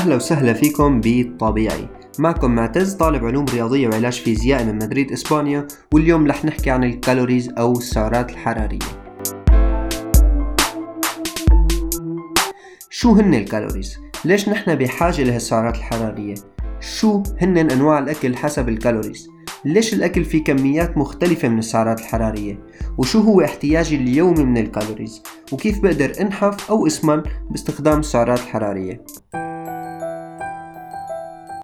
أهلا 0.00 0.16
وسهلا 0.16 0.52
فيكم 0.52 1.00
بالطبيعي 1.00 1.88
معكم 2.18 2.54
معتز 2.54 2.94
طالب 2.94 3.24
علوم 3.24 3.44
رياضية 3.44 3.88
وعلاج 3.88 4.12
فيزيائي 4.12 4.64
من 4.64 4.74
مدريد 4.74 5.12
إسبانيا 5.12 5.66
واليوم 5.94 6.26
رح 6.26 6.44
نحكي 6.44 6.70
عن 6.70 6.84
ال 6.84 6.91
calories 6.91 7.50
أو 7.58 7.72
السعرات 7.72 8.30
الحرارية 8.30 8.78
شو 12.90 13.12
هن 13.12 13.34
ال 13.34 13.40
calories؟ 13.40 13.98
ليش 14.24 14.48
نحن 14.48 14.74
بحاجة 14.74 15.22
لهالسعرات 15.22 15.76
الحرارية؟ 15.76 16.34
شو 16.80 17.22
هن 17.40 17.58
أنواع 17.58 17.98
الأكل 17.98 18.36
حسب 18.36 18.68
ال 18.68 18.74
calories؟ 18.74 19.28
ليش 19.64 19.94
الأكل 19.94 20.24
فيه 20.24 20.44
كميات 20.44 20.98
مختلفة 20.98 21.48
من 21.48 21.58
السعرات 21.58 22.00
الحرارية؟ 22.00 22.58
وشو 22.98 23.20
هو 23.20 23.40
احتياجي 23.40 23.96
اليومي 23.96 24.44
من 24.44 24.58
ال 24.58 24.64
calories؟ 24.64 25.22
وكيف 25.52 25.80
بقدر 25.80 26.12
أنحف 26.20 26.70
أو 26.70 26.86
أسمن 26.86 27.22
باستخدام 27.50 28.00
السعرات 28.00 28.38
الحرارية؟ 28.38 29.04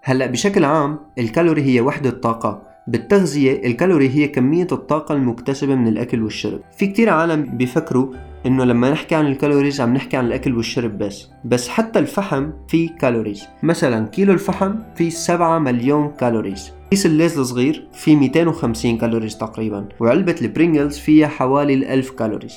هلا 0.09 0.27
بشكل 0.27 0.65
عام 0.65 0.99
الكالوري 1.19 1.63
هي 1.63 1.81
وحدة 1.81 2.11
طاقة. 2.11 2.63
بالتغذية 2.89 3.67
الكالوري 3.67 4.09
هي 4.09 4.29
كمية 4.29 4.67
الطاقة 4.73 5.15
المكتسبة 5.15 5.75
من 5.75 5.89
الأكل 5.89 6.23
والشرب. 6.23 6.61
في 6.77 6.87
كتير 6.87 7.11
عالم 7.11 7.57
بيفكروا 7.57 8.13
إنه 8.47 8.65
لما 8.65 8.91
نحكي 8.91 9.15
عن 9.15 9.27
ال 9.27 9.33
calories 9.33 9.81
عم 9.81 9.95
نحكي 9.95 10.17
عن 10.17 10.27
الأكل 10.27 10.57
والشرب 10.57 10.99
بس. 10.99 11.29
بس 11.45 11.69
حتى 11.69 11.99
الفحم 11.99 12.51
فيه 12.69 12.91
calories. 12.97 13.47
مثلا 13.63 14.07
كيلو 14.07 14.33
الفحم 14.33 14.75
فيه 14.97 15.11
7 15.11 15.59
مليون 15.59 16.09
calories. 16.21 16.73
كيس 16.91 17.07
الليز 17.07 17.39
الصغير 17.39 17.89
فيه 17.93 18.17
250 18.17 18.99
calories 18.99 19.39
تقريبا. 19.39 19.89
وعلبة 20.01 20.37
البرينجلز 20.43 20.99
فيها 20.99 21.29
حوالي 21.29 21.95
1000 21.95 22.11
calories. 22.11 22.55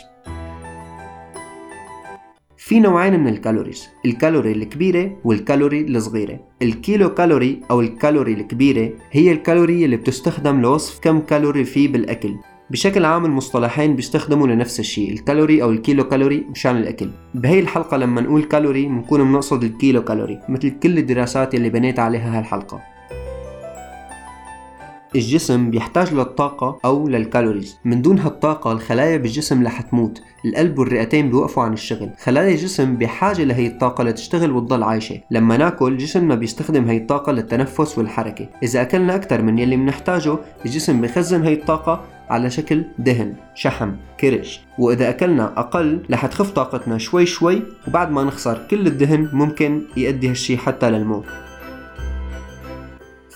في 2.70 2.80
نوعين 2.80 3.20
من 3.20 3.28
ال 3.28 3.35
calories 3.35 3.90
ال 4.06 4.12
calorie 4.12 4.52
الكبيرة 4.52 5.18
والكالوري 5.24 5.82
الصغيرة. 5.82 6.40
الكيلو 6.62 7.14
كالوري 7.14 7.62
أو 7.72 7.82
الكالوري 7.82 8.34
الكبيرة 8.34 8.90
هي 9.12 9.32
الكالوري 9.32 9.86
اللي 9.86 9.98
بتستخدم 9.98 10.62
لوصف 10.62 11.00
كم 11.00 11.20
كالوري 11.20 11.64
فيه 11.64 11.88
بالأكل. 11.88 12.36
بشكل 12.72 13.06
عام 13.06 13.26
المصطلحين 13.26 13.96
بيستخدموا 13.96 14.48
لنفس 14.48 14.80
الشيء 14.80 15.14
الكالوري 15.14 15.64
أو 15.64 15.72
الكيلو 15.72 16.04
كالوري 16.04 16.46
مشان 16.52 16.78
الأكل. 16.78 17.10
بهي 17.36 17.60
الحلقة 17.60 17.98
لما 17.98 18.22
نقول 18.22 18.44
كالوري 18.44 18.86
بنكون 18.86 19.24
بنقصد 19.24 19.64
الكيلو 19.64 20.04
كالوري 20.04 20.40
مثل 20.50 20.80
كل 20.80 20.98
الدراسات 20.98 21.56
اللي 21.56 21.70
بنيت 21.70 22.00
عليها 22.00 22.40
هالحلقة. 22.40 22.82
الجسم 25.16 25.72
بيحتاج 25.72 26.14
للطاقة 26.14 26.80
أو 26.86 27.08
لل 27.08 27.20
calories. 27.20 27.78
من 27.86 28.02
دون 28.02 28.20
هالطاقة 28.20 28.72
الخلايا 28.72 29.18
بالجسم 29.18 29.66
رح 29.66 29.82
تموت. 29.82 30.22
القلب 30.46 30.80
والرئتين 30.80 31.30
بيوقفوا 31.30 31.64
عن 31.64 31.74
الشغل. 31.74 32.10
خلايا 32.24 32.52
الجسم 32.52 32.96
بحاجة 32.96 33.44
لهي 33.44 33.68
الطاقة 33.68 34.04
لتشتغل 34.04 34.52
وتضل 34.52 34.84
عايشة. 34.84 35.22
لما 35.32 35.58
ناكل 35.58 35.98
جسمنا 35.98 36.36
بيستخدم 36.36 36.88
هي 36.88 36.98
الطاقة 36.98 37.32
للتنفس 37.32 37.98
والحركة. 37.98 38.50
إذا 38.64 38.82
أكلنا 38.82 39.16
أكثر 39.16 39.42
من 39.42 39.60
يلي 39.60 39.76
بنحتاجه 39.76 40.38
الجسم 40.66 41.02
بخزن 41.02 41.44
هي 41.44 41.54
الطاقة 41.54 42.06
على 42.30 42.50
شكل 42.50 42.84
دهن 43.00 43.34
شحم 43.56 43.92
كرش. 44.20 44.62
وإذا 44.78 45.10
أكلنا 45.10 45.60
أقل 45.60 46.02
رح 46.12 46.26
تخف 46.26 46.52
طاقتنا 46.52 46.98
شوي 46.98 47.26
شوي. 47.26 47.64
وبعد 47.88 48.12
ما 48.12 48.24
نخسر 48.24 48.68
كل 48.72 48.88
الدهن 48.88 49.30
ممكن 49.34 49.82
يؤدي 49.98 50.30
هالشي 50.30 50.58
حتى 50.58 50.90
للموت. 50.90 51.26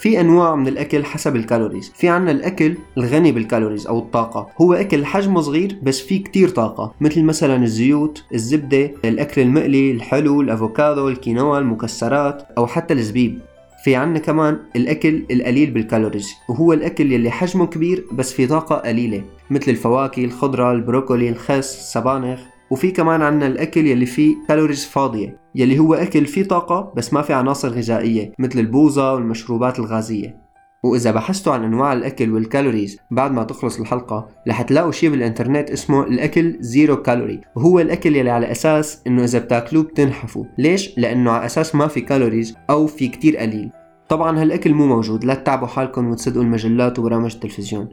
في 0.04 0.20
أنواع 0.20 0.56
من 0.56 0.68
الأكل 0.68 1.06
حسب 1.06 1.36
ال 1.36 1.41
calories. 1.41 1.92
في 1.96 2.09
عنا 2.09 2.32
الأكل 2.32 2.76
الغني 2.98 3.32
بال 3.32 3.43
calories 3.43 3.88
أو 3.88 4.00
الطاقة. 4.00 4.50
هو 4.62 4.73
أكل 4.73 5.06
حجمه 5.06 5.42
صغير 5.42 5.78
بس 5.84 6.02
فيه 6.02 6.23
كتير 6.23 6.50
طاقة 6.50 6.94
مثل 7.02 7.23
مثلا 7.23 7.64
الزيوت 7.64 8.24
الزبدة 8.34 8.92
الأكل 9.06 9.42
المقلي 9.42 9.92
الحلو 9.92 10.42
الأفوكادو 10.42 11.09
الكينوا 11.09 11.59
المكسرات 11.59 12.47
أو 12.58 12.68
حتى 12.68 12.94
الزبيب. 12.94 13.40
في 13.84 13.96
عنا 13.96 14.19
كمان 14.19 14.59
الأكل 14.75 15.24
القليل 15.31 15.72
بال 15.72 15.84
calories 15.84 16.34
وهو 16.50 16.74
الأكل 16.74 17.12
يلي 17.12 17.31
حجمه 17.31 17.66
كبير 17.66 18.06
بس 18.12 18.34
في 18.34 18.47
طاقة 18.47 18.75
قليلة 18.75 19.24
مثل 19.50 19.72
الفواكه 19.72 20.25
الخضرة 20.25 20.72
البروكولي 20.72 21.30
الخس 21.30 21.78
السبانخ. 21.78 22.40
وفي 22.72 22.91
كمان 22.91 23.22
عنا 23.22 23.47
الأكل 23.47 23.88
يلي 23.88 24.06
فيه 24.06 24.35
calories 24.47 24.86
فاضية 24.85 25.43
يلي 25.56 25.80
هو 25.80 25.94
أكل 25.94 26.25
فيه 26.25 26.44
طاقة 26.44 26.94
بس 26.96 27.14
ما 27.14 27.22
في 27.22 27.34
عناصر 27.34 27.69
غذائية 27.69 28.31
مثل 28.40 28.59
البوظة 28.59 29.14
والمشروبات 29.14 29.80
الغازية. 29.80 30.44
وإذا 30.84 31.12
بحثتوا 31.12 31.53
عن 31.53 31.64
أنواع 31.64 31.94
الأكل 31.94 32.34
وال 32.34 32.47
calories 32.47 33.00
بعد 33.12 33.31
ما 33.31 33.44
تخلص 33.44 33.80
الحلقة 33.80 34.28
رح 34.47 34.62
تلاقوا 34.62 34.91
شيء 34.91 35.09
بالإنترنت 35.09 35.72
اسمه 35.72 36.03
الأكل 36.03 36.58
zero 36.59 37.02
calorie 37.02 37.41
وهو 37.56 37.80
الأكل 37.80 38.16
يلي 38.16 38.30
على 38.30 38.52
أساس 38.52 39.02
إنه 39.08 39.24
إذا 39.24 39.40
بتاكلوه 39.40 39.84
بتنحفوا. 39.84 40.46
ليش؟ 40.58 40.97
لأنه 40.97 41.31
على 41.31 41.46
أساس 41.46 41.75
ما 41.75 41.88
في 41.88 42.02
calories 42.02 42.56
أو 42.70 42.88
في 42.88 43.08
كتير 43.08 43.38
قليل. 43.38 43.72
طبعا 44.09 44.41
هالأكل 44.41 44.74
مو 44.74 44.85
موجود 44.85 45.25
لا 45.25 45.34
تتعبوا 45.34 45.68
حالكم 45.68 46.08
وتصدقوا 46.08 46.44
المجلات 46.44 47.00
وبرامج 47.00 47.34
التلفزيون. 47.34 47.90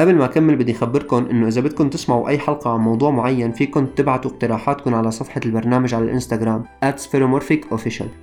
قبل 0.00 0.14
ما 0.14 0.24
أكمل 0.24 0.56
بدي 0.56 0.72
أخبركم 0.72 1.26
إنه 1.30 1.48
إذا 1.48 1.60
بدكم 1.60 1.88
تسمعوا 1.88 2.28
أي 2.28 2.38
حلقة 2.38 2.70
عن 2.70 2.80
موضوع 2.80 3.10
معين 3.10 3.52
فيكم 3.52 3.86
تبعتوا 3.86 4.30
اقتراحاتكم 4.30 4.94
على 4.94 5.10
صفحة 5.10 5.40
البرنامج 5.46 5.94
على 5.94 6.04
الإنستغرام 6.04 6.64
@spheromorphic 6.84 7.74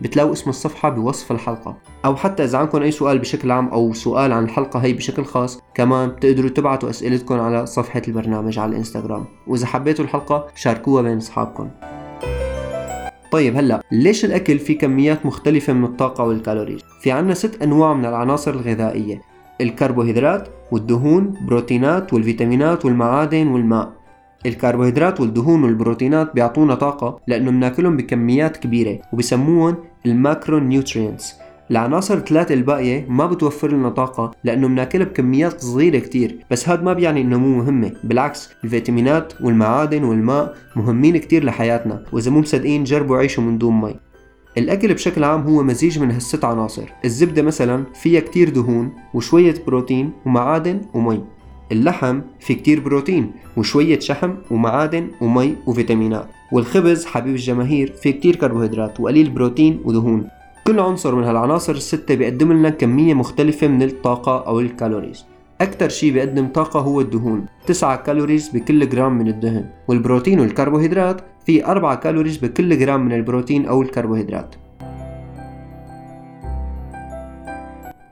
بتلاقوا 0.02 0.34
اسم 0.34 0.50
الصفحة 0.50 0.90
بوصف 0.90 1.32
الحلقة. 1.32 1.78
أو 2.06 2.16
حتى 2.16 2.44
إذا 2.44 2.58
عندكم 2.58 2.82
أي 2.82 2.92
سؤال 2.92 3.20
بشكل 3.20 3.52
عام 3.52 3.68
أو 3.68 3.94
سؤال 3.94 4.34
عن 4.34 4.44
الحلقة 4.44 4.80
هي 4.80 4.94
بشكل 4.94 5.26
خاص 5.26 5.62
كمان 5.74 6.10
بتقدروا 6.10 6.50
تبعتوا 6.50 6.90
أسئلتكم 6.90 7.40
على 7.40 7.66
صفحة 7.66 8.02
البرنامج 8.08 8.60
على 8.60 8.72
الإنستغرام. 8.72 9.26
وإذا 9.48 9.66
حبيتوا 9.66 10.06
الحلقة 10.06 10.48
شاركوها 10.56 11.02
بين 11.02 11.18
أصحابكم. 11.18 11.70
طيب 13.32 13.56
هلأ 13.56 13.82
ليش 13.92 14.26
الأكل 14.26 14.60
فيه 14.60 14.78
كميات 14.78 15.26
مختلفة 15.26 15.74
من 15.74 15.84
الطاقة 15.84 16.24
وال 16.24 16.34
calories؟ 16.34 16.82
في 17.02 17.12
عنا 17.12 17.34
ست 17.34 17.62
أنواع 17.62 17.94
من 17.94 18.06
العناصر 18.06 18.52
الغذائية. 18.52 19.33
الكربوهيدرات 19.62 20.48
والدهون 20.72 21.34
بروتينات 21.48 22.14
والفيتامينات 22.14 22.86
والمعادن 22.86 23.48
والماء. 23.48 23.94
الكربوهيدرات 24.46 25.20
والدهون 25.20 25.64
والبروتينات 25.64 26.36
بيعطونا 26.36 26.76
طاقة 26.76 27.20
لأنه 27.28 27.52
بناكلهم 27.52 27.98
بكميات 27.98 28.58
كبيرة 28.58 29.00
وبسموهم 29.14 29.76
ال 30.06 30.60
macronutrients 30.60 31.36
العناصر 31.72 32.14
الثلاثة 32.14 32.54
الباقية 32.54 33.06
ما 33.10 33.26
بتوفر 33.26 33.72
لنا 33.72 33.90
طاقة 33.90 34.32
لأنه 34.44 34.68
بناكلها 34.68 35.06
بكميات 35.06 35.62
صغيرة 35.62 36.00
كتير 36.00 36.46
بس 36.52 36.70
هاد 36.70 36.84
ما 36.84 36.94
بيعني 36.94 37.22
إنه 37.22 37.40
مو 37.40 37.58
مهمة. 37.58 37.92
بالعكس 38.04 38.50
الفيتامينات 38.64 39.34
والمعادن 39.42 40.04
والماء 40.04 40.56
مهمين 40.76 41.18
كتير 41.18 41.44
لحياتنا 41.44 42.04
وإذا 42.12 42.32
مو 42.32 42.40
مصدقين 42.40 42.84
جربوا 42.84 43.18
عيشوا 43.18 43.44
من 43.44 43.58
دون 43.58 43.82
مي. 43.82 43.96
الأكل 44.58 44.94
بشكل 44.94 45.24
عام 45.24 45.42
هو 45.42 45.64
مزيج 45.64 46.00
من 46.00 46.12
هالست 46.12 46.46
عناصر. 46.46 46.90
الزبدة 47.06 47.42
مثلا 47.42 47.84
فيها 47.94 48.20
كتير 48.20 48.50
دهون 48.50 48.94
وشوية 49.14 49.56
بروتين 49.68 50.12
ومعادن 50.26 50.82
ومي. 50.94 51.24
اللحم 51.72 52.22
فيه 52.40 52.54
كتير 52.54 52.80
بروتين 52.80 53.32
وشوية 53.58 54.00
شحم 54.00 54.34
ومعادن 54.52 55.08
ومي 55.22 55.56
وفيتامينات. 55.68 56.28
والخبز 56.52 57.06
حبيب 57.06 57.36
الجماهير 57.36 57.94
فيه 58.02 58.12
كتير 58.12 58.36
كربوهيدرات 58.36 59.00
وقليل 59.00 59.30
بروتين 59.30 59.80
ودهون. 59.86 60.28
كل 60.68 60.80
عنصر 60.80 61.16
من 61.16 61.24
هالعناصر 61.24 61.74
الستة 61.74 62.16
بيقدم 62.16 62.54
لنا 62.54 62.70
كمية 62.70 63.14
مختلفة 63.14 63.68
من 63.68 63.84
الطاقة 63.84 64.48
أو 64.48 64.60
ال 64.60 64.66
calories. 64.66 65.26
أكثر 65.64 65.90
شيء 65.90 66.14
بيقدم 66.14 66.48
طاقة 66.48 66.80
هو 66.80 67.02
الدهون 67.02 67.46
9 67.66 67.96
calories 67.96 68.50
بكل 68.50 68.90
جرام 68.90 69.18
من 69.18 69.28
الدهن. 69.28 69.70
والبروتين 69.88 70.40
والكربوهيدرات 70.40 71.22
في 71.46 71.66
4 71.66 71.96
calories 71.96 72.38
بكل 72.38 72.80
جرام 72.80 73.06
من 73.06 73.14
البروتين 73.14 73.66
أو 73.66 73.82
الكربوهيدرات. 73.82 74.56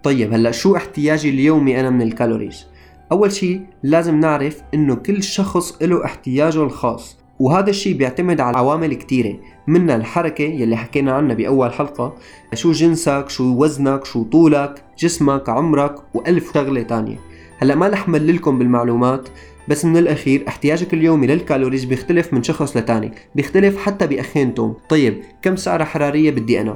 طيب 0.04 0.34
هلأ 0.34 0.52
شو 0.52 0.76
احتياجي 0.76 1.30
اليومي 1.30 1.80
أنا 1.80 1.90
من 1.90 2.02
ال 2.02 2.08
calories؟ 2.08 2.68
أول 3.12 3.32
شيء 3.32 3.62
لازم 3.84 4.20
نعرف 4.20 4.62
إنه 4.74 4.96
كل 4.96 5.24
شخص 5.24 5.82
له 5.82 6.06
احتياجه 6.06 6.64
الخاص. 6.64 7.18
وهذا 7.40 7.70
الشيء 7.70 7.98
بيعتمد 7.98 8.42
على 8.42 8.58
عوامل 8.58 8.94
كتيرة 8.94 9.36
منها 9.68 9.96
الحركة 9.96 10.44
يلي 10.44 10.76
حكينا 10.76 11.12
عنها 11.12 11.36
بأول 11.36 11.74
حلقة. 11.74 12.16
شو 12.54 12.72
جنسك 12.72 13.26
شو 13.30 13.64
وزنك 13.64 14.06
شو 14.06 14.24
طولك 14.24 14.84
جسمك 15.00 15.50
عمرك 15.50 15.96
وألف 16.14 16.54
شغلة 16.54 16.82
تانية. 16.82 17.31
هلا 17.62 17.76
ما 17.76 17.88
رح 17.88 18.10
لكم 18.10 18.60
بالمعلومات 18.60 19.30
بس 19.68 19.86
من 19.86 19.98
الأخير 19.98 20.44
احتياجك 20.48 20.94
اليومي 20.94 21.28
لل 21.28 21.39
calories 21.39 21.86
بيختلف 21.86 22.34
من 22.34 22.44
شخص 22.44 22.78
لتاني 22.78 23.12
بيختلف 23.36 23.78
حتى 23.78 24.08
بأخين 24.08 24.52
توم 24.52 24.74
طيب 24.90 25.22
كم 25.42 25.56
سعرة 25.56 25.84
حرارية 25.84 26.32
بدي 26.32 26.62
أنا 26.62 26.76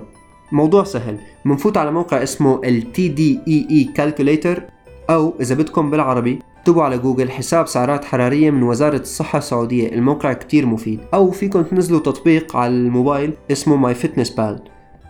موضوع 0.52 0.84
سهل 0.84 1.18
منفوت 1.46 1.78
على 1.78 1.92
موقع 1.92 2.24
اسمه 2.24 2.62
ال 2.64 2.84
TDEE 2.84 4.00
Calculator 4.00 4.62
أو 5.10 5.34
إذا 5.42 5.56
بدكم 5.56 5.92
بالعربي 5.92 6.40
اكتبوا 6.60 6.84
على 6.84 6.98
جوجل 6.98 7.32
حساب 7.32 7.68
سعرات 7.68 8.06
حرارية 8.06 8.52
من 8.52 8.64
وزارة 8.64 8.98
الصحة 8.98 9.38
السعودية 9.38 9.88
الموقع 9.94 10.34
كتير 10.34 10.66
مفيد. 10.66 11.00
أو 11.14 11.32
فيكم 11.32 11.62
تنزلوا 11.62 12.00
تطبيق 12.00 12.56
على 12.56 12.74
الموبايل 12.74 13.34
اسمه 13.52 13.76
My 13.76 13.96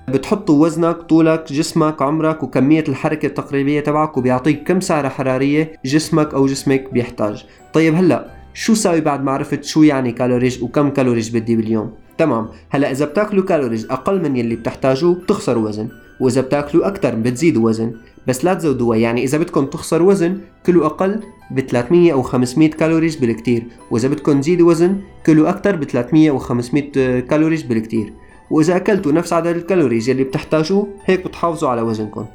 بتحطوا 0.08 0.66
وزنك 0.66 0.96
طولك 0.96 1.54
جسمك 1.54 2.02
عمرك 2.02 2.44
وكمية 2.44 2.84
الحركة 2.90 3.26
التقريبية 3.26 3.80
تبعك 3.80 4.18
وبيعطيك 4.18 4.64
كم 4.68 4.80
سعرة 4.80 5.10
حرارية 5.10 5.72
جسمك 5.86 6.34
أو 6.34 6.46
جسمك 6.46 6.94
بيحتاج. 6.94 7.46
طيب 7.74 7.96
هلأ 7.96 8.32
شو 8.54 8.74
ساوي 8.74 9.02
بعد 9.02 9.24
ما 9.24 9.32
عرفت 9.32 9.64
شو 9.64 9.84
يعني 9.84 10.12
calories 10.12 10.64
وكم 10.64 10.90
calories 10.90 11.30
بدي 11.30 11.56
باليوم؟ 11.56 11.92
تمام 12.18 12.48
هلأ 12.70 12.92
إذا 12.92 13.06
بتاكلوا 13.06 13.46
calories 13.46 13.86
أقل 13.86 14.22
من 14.22 14.36
يلي 14.36 14.56
بتحتاجوه 14.56 15.16
بتخسروا 15.16 15.68
وزن 15.68 15.90
وإذا 16.20 16.42
بتاكلوا 16.42 16.88
أكثر 16.88 17.16
بتزيدوا 17.16 17.66
وزن. 17.66 17.92
بس 18.28 18.46
لا 18.46 18.54
تزودوها 18.54 18.98
يعني 18.98 19.24
إذا 19.24 19.38
بدكم 19.38 19.66
تخسروا 19.66 20.10
وزن 20.10 20.38
كلوا 20.66 20.86
أقل 20.86 21.20
ب 21.52 21.60
300 21.60 22.14
أو 22.14 22.22
500 22.22 22.70
calories 22.70 23.16
بالكتير 23.16 23.64
وإذا 23.92 24.08
بدكم 24.08 24.42
تزيدوا 24.42 24.70
وزن 24.70 24.98
كلوا 25.26 25.50
أكثر 25.50 25.76
ب 25.76 25.84
300 25.84 26.30
أو 26.30 26.38
500 26.38 27.20
calories 27.20 27.62
بالكتير. 27.62 28.14
وإذا 28.50 28.76
اكلتوا 28.76 29.12
نفس 29.12 29.34
عدد 29.34 29.56
ال 29.56 29.62
calories 29.62 30.10
يلي 30.10 30.24
بتحتاجوه 30.24 30.88
هيك 31.06 31.28
بتحافظوا 31.28 31.70
على 31.70 31.82
وزنكم. 31.82 32.26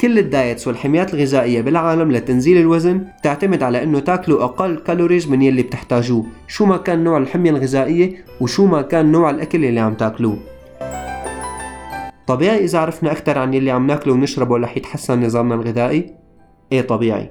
كل 0.00 0.18
ال 0.18 0.26
diets 0.26 0.68
والحميات 0.68 1.14
الغذائية 1.14 1.60
بالعالم 1.60 2.12
لتنزيل 2.12 2.56
الوزن 2.56 3.04
تعتمد 3.22 3.62
على 3.62 3.82
إنه 3.82 4.00
تاكلوا 4.00 4.44
أقل 4.44 4.76
calories 4.76 5.28
من 5.28 5.42
يلي 5.42 5.62
بتحتاجوه. 5.62 6.26
شو 6.48 6.66
ما 6.66 6.76
كان 6.76 7.04
نوع 7.04 7.18
الحمية 7.18 7.50
الغذائية 7.50 8.24
وشو 8.40 8.66
ما 8.66 8.82
كان 8.82 9.12
نوع 9.12 9.30
الأكل 9.30 9.64
اللي 9.64 9.80
عم 9.80 9.94
تاكلوه. 9.94 10.38
طبيعي 12.26 12.64
إذا 12.64 12.78
عرفنا 12.78 13.12
أكثر 13.12 13.38
عن 13.38 13.54
يلي 13.54 13.70
عم 13.70 13.86
ناكله 13.86 14.12
ونشربه 14.12 14.56
رح 14.56 14.76
يتحسن 14.76 15.24
نظامنا 15.24 15.54
الغذائي؟ 15.54 16.14
إيه 16.72 16.80
طبيعي. 16.80 17.30